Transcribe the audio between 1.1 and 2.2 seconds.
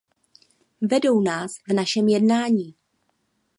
nás v našem